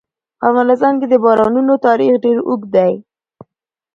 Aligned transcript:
په 0.39 0.43
افغانستان 0.49 0.93
کې 0.99 1.07
د 1.09 1.15
بارانونو 1.23 1.73
تاریخ 1.87 2.13
ډېر 2.23 2.37
اوږد 2.47 2.69
دی. 2.75 2.93